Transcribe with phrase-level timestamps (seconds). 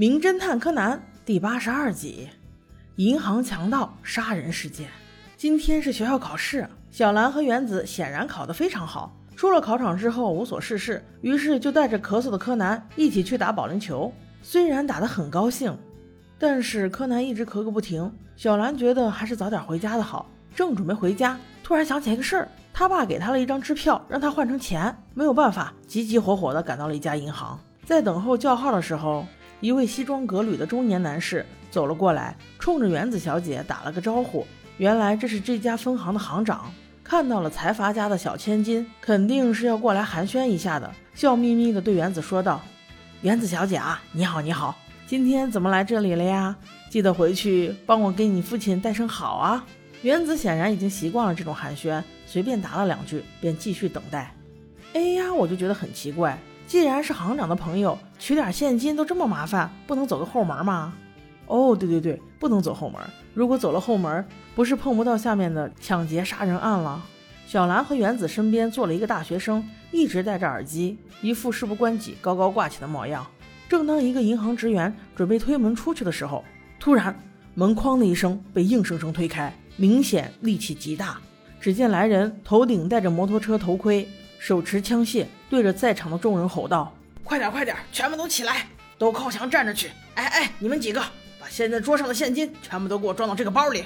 [0.00, 2.26] 名侦探柯南第八十二集：
[2.96, 4.88] 银行强盗杀人事件。
[5.36, 9.14] 今天是学校考试，小兰和原子显然考得非常好。
[9.36, 14.10] 出了考场之后无所事事，于是就带着咳嗽的柯南一起去打保龄球。
[14.40, 15.78] 虽然打得很高兴，
[16.38, 18.10] 但是柯南一直咳个不停。
[18.36, 20.24] 小兰觉得还是早点回家的好。
[20.56, 24.96] 正准备回家，突然想起一个事儿，他爸给他了一张支票，让他换成钱。
[25.12, 27.60] 没有办法，急急火火地赶到了一家银行。
[27.84, 29.26] 在等候叫号的时候，
[29.60, 34.46] 一位西装革履的中年男士走了过来，冲着原子小姐打了个招呼。
[34.78, 36.72] 原来这是这家分行的行长，
[37.04, 42.62] 看到了财阀家的小千金，肯定是要过来寒暄一下的，笑眯眯地对原子说道
[43.20, 44.74] ：“原子小姐啊，你好，你好，
[45.06, 46.56] 今天怎么来这里了呀？
[46.88, 49.66] 记得回去帮我给你父亲带声好啊。”
[50.00, 54.34] 原子显然已经习惯了这种寒暄，随便答了两句，便继续等待。
[54.94, 56.38] 哎呀，我就觉得很奇怪。
[56.70, 60.94] 既然是行长的朋友，取点现金都这么麻烦，不能走个后门吗？
[61.48, 63.00] 哦，对对对，不能走后门。
[63.34, 67.02] 如果走了后门，不是碰不到下面的抢劫杀人案了？
[67.44, 73.26] 小兰和原子身边坐了一个大学生，一直戴着耳机，一副事不关己、高高挂起的模样。
[73.68, 76.44] 正当一个银行职员准备推门出去的时候，
[76.78, 77.12] 突然
[77.54, 81.18] 门哐的一声被硬生生推开，明显力气极大。
[81.60, 84.06] 只见来人头顶戴着摩托车头盔。
[84.38, 89.90] 手持枪械，对着在场的众人吼道：“快点，快点，全部都起来，都靠墙站着去！
[90.14, 91.00] 哎哎，你们几个，
[91.40, 93.84] 把现在桌上的现金全部都给我装到这个包里。”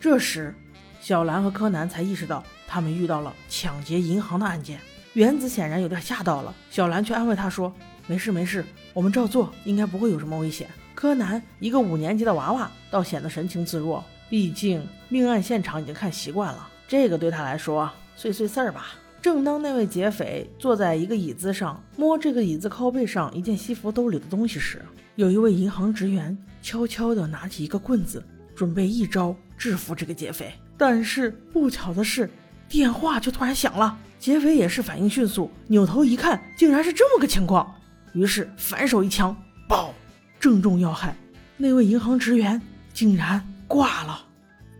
[0.00, 0.52] 这时，
[1.00, 4.80] 小兰和柯南才意识到他们遇到了抢劫银行的案件。
[5.12, 7.72] 原子显然有点吓到了，小兰却安慰他说
[8.08, 18.94] ：“没事没事，我们照做，应该不会有什么危险。”柯南一个五年级的娃娃倒显得神情自若，毕竟命案现场已经看习惯了，这个对他来说碎碎事儿吧。
[19.24, 24.82] 正当那位劫匪坐在一个椅子上摸这个椅子靠背上一件西服兜里的东西时，
[25.16, 28.22] 有一位银行职员悄悄地拿起一个棍子，
[28.54, 30.52] 准备一招制服这个劫匪。
[30.76, 32.28] 但是不巧的是，
[32.68, 33.98] 电话却突然响了。
[34.18, 37.74] 劫匪也是反应迅速，扭头一看，竟然是这么个情况，
[38.12, 39.34] 于是反手一枪，
[39.66, 39.94] 爆，
[40.38, 41.16] 正中要害。
[41.56, 42.60] 那位银行职员
[42.92, 44.22] 竟然挂了。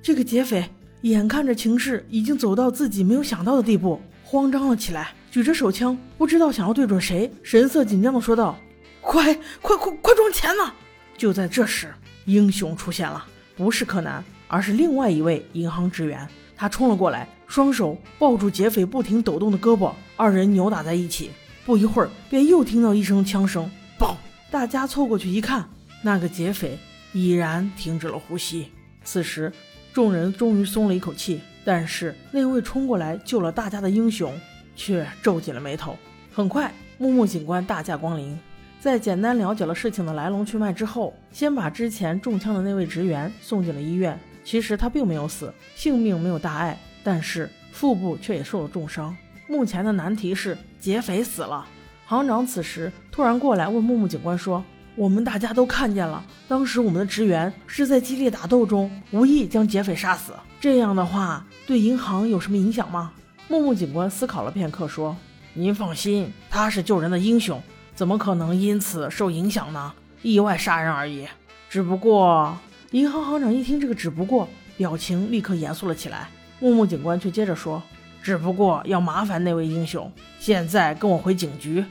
[0.03, 0.69] 这个劫匪
[1.01, 4.03] 眼看着情势已经走到自己没有想到的地步。
[4.35, 8.59] 慌张了起来，举着手枪，不知道想要对准谁，神色紧张的说道
[9.01, 10.73] ：“快快快快装钱呐！”
[11.17, 13.25] 就在这时，英雄出现了，
[13.57, 16.29] 不是柯南，而是另外一位银行职员。
[16.57, 21.31] 他冲了过来，双手抱住劫匪不停抖动的胳膊，二人扭打在一起。
[21.65, 24.17] 不一会儿，便又听到一声枪声，爆！
[24.51, 25.69] 大家凑过去一看，
[26.03, 26.77] 那个劫匪
[27.13, 28.73] 已然停止了呼吸。
[29.05, 29.53] 此时，
[29.93, 31.41] 众人终于松了一口气。
[31.65, 34.33] 但是那位冲过来救了大家的英雄
[34.77, 35.97] 却皱紧了眉头。
[36.33, 38.39] 很快，木木警官大驾光临，
[38.81, 44.19] 在简单了解了事情的来龙去脉之后，先把之前中枪的那位职员送进了医院。
[44.45, 49.17] 其实他并没有死，性命没有大碍，但是腹部却也受了重伤。
[49.49, 51.67] 目前的难题是劫匪死了。
[52.07, 54.63] 行长此时突然过来问木木警官说。
[54.97, 60.33] 我们大家都看见了，当时我们的职员是在激烈打斗中无意将劫匪杀死。
[60.61, 63.13] 这样的话，对银行有什么影响吗？
[63.49, 65.17] 木木警官思考了片刻，说
[65.53, 67.61] ：“您放心，他是救人的英雄，
[67.97, 69.93] 怎么可能因此受影响呢？
[70.23, 71.27] 意外杀人而已。
[71.69, 72.57] 只不过……”
[72.93, 76.29] 银行行长一听这个“只不过”，表情立刻严肃了起来。
[76.61, 77.83] 木木警官却接着说
[78.23, 81.85] ：“只不过要麻烦那位英雄，现在跟我回警局，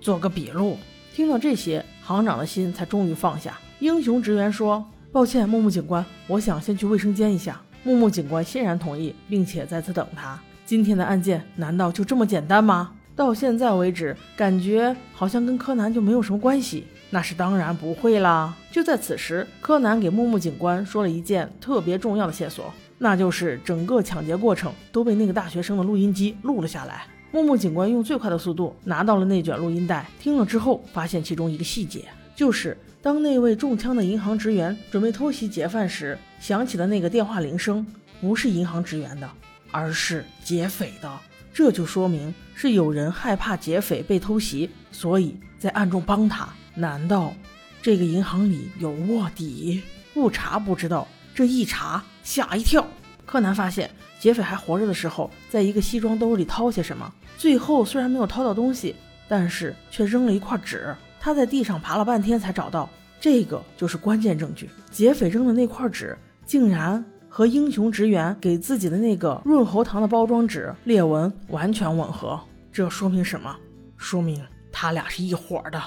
[0.00, 0.78] 做个笔录。”
[1.12, 1.84] 听到这些。
[2.04, 3.58] 行长的心才终于放下。
[3.80, 10.38] 英雄职员说：“抱歉，木木警官，我想先去卫生间一下。”木木警官欣然同意，并且在此等他。
[10.64, 12.92] 今天的案件难道就这么简单吗？
[13.14, 16.86] 到现在为止，感觉好像跟柯南就没有什么关系。
[17.10, 18.56] 那是当然不会啦。
[18.72, 27.06] 就在此时，柯南给木木警官说了一件特别重要的线索，那就是整个抢劫过程都被那个大学生的录音机录了下来。
[27.34, 32.04] 木木警官用最快的速度拿到了那卷录音带，听了之后发现其中一个细节，
[32.36, 37.84] 就是当那位中枪的银行职员准备偷袭劫犯时，响起的那个电话铃声
[38.20, 39.28] 不是银行职员的，
[39.72, 41.10] 而是劫匪的。
[41.52, 46.48] 这就说明是有人害怕劫匪被偷袭，所以在暗中帮他。
[46.76, 47.34] 难道
[47.82, 49.82] 这个银行里有卧底？
[50.12, 52.86] 不查不知道，这一查吓一跳。
[53.26, 53.90] 柯南发现
[54.24, 57.12] 劫匪还活着的时候，在一个西装兜里掏些什么。
[57.36, 58.96] 最后虽然没有掏到东西，
[59.28, 60.96] 但是却扔了一块纸。
[61.20, 62.88] 他在地上爬了半天才找到，
[63.20, 64.70] 这个就是关键证据。
[64.90, 66.16] 劫匪扔的那块纸，
[66.46, 72.40] 竟然和英雄职员给自己的那个润喉糖的包装纸裂纹完全吻合。
[72.72, 73.54] 这说明什么？
[73.98, 74.42] 说明
[74.72, 75.78] 他俩是一伙的。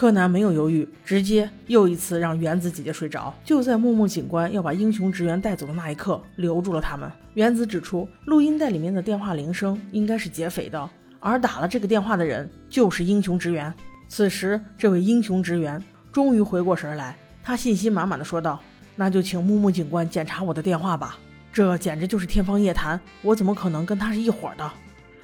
[0.00, 3.34] 柯南没有犹豫，直接又一次让原子姐姐睡着。
[3.44, 7.12] 就在木木警官要把英雄职员带走的那一刻，留住了他们。
[7.34, 10.88] 原子指出，录音带里面的电话铃声应该是劫匪的，
[11.18, 13.70] 而打了这个电话的人就是英雄职员。
[14.08, 15.78] 此时，这位英雄职员
[16.10, 18.58] 终于回过神来，他信心满满的说道
[18.96, 21.18] ：“那就请木木警官检查我的电话吧。”
[21.52, 24.72] 这简直就是天方夜谭，我怎么可能跟他是一伙的？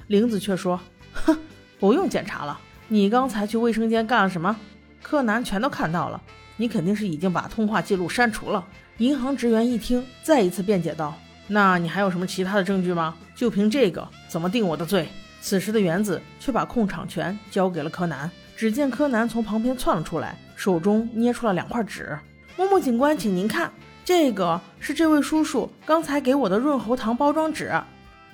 [0.05, 0.79] 玲子却说
[1.13, 1.35] ：“哼，
[1.79, 2.59] 不用检查了。”
[2.89, 4.55] 你刚才去卫生间干了什么？
[5.03, 6.21] 柯南全都看到了，
[6.55, 8.65] 你肯定是已经把通话记录删除了。
[8.97, 11.13] 银行职员一听，再一次辩解道
[11.47, 13.15] ：“那你还有什么其他的证据吗？
[13.35, 15.07] 就凭这个，怎么定我的罪？”
[15.39, 18.29] 此时的原子却把控场权交给了柯南。
[18.55, 22.17] 只见柯南从旁边窜了出来，手中捏出了两块纸。
[22.55, 23.71] 木木警官，请您看，
[24.03, 27.71] 这个是这位叔叔刚才给我的润喉糖包装纸，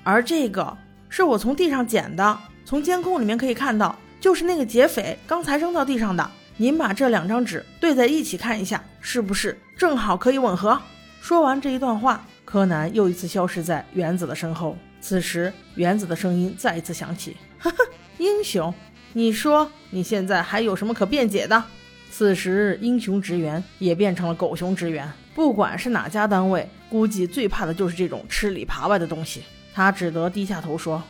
[0.02, 0.74] 而这个
[1.08, 2.38] 是我从地上捡的。
[2.64, 3.94] 从监控里面可以看到。
[4.24, 6.30] 就是那个劫匪刚才扔到地上的。
[6.56, 10.80] 您把这两张纸对在一起看一下，是不是正好可以吻合？
[11.20, 14.78] 说完这一段话，柯南又一次消失在原子的身后。
[14.98, 17.76] 此时，原子的声音再一次响起：“哈哈，
[18.16, 18.72] 英雄，
[19.12, 21.62] 你说你现在还有什么可辩解的？”
[22.10, 25.06] 此时，英雄职员也变成了狗熊职员。
[25.34, 29.42] 不管是哪家单位，估计最怕的就是这种吃里扒外的东西。
[29.74, 31.02] 他只得低下头说：“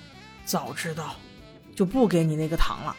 [0.44, 1.14] 早知道，
[1.74, 2.96] 就不给你那个糖了。”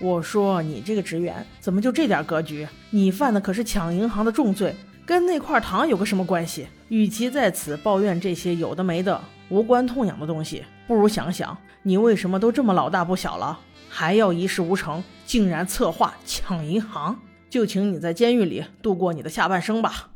[0.00, 2.66] 我说你这个职员怎么就这点格局？
[2.90, 4.74] 你犯的可是抢银行的重罪，
[5.04, 6.68] 跟那块糖有个什么关系？
[6.88, 13.58] 与其在此抱怨这些有的没的、无关痛痒的东西，不如想想你为什么都这么老大不小了，
[13.88, 17.18] 还要一事无成，竟然策划抢银行？
[17.50, 20.10] 就请你在监狱里度过你的下半生吧。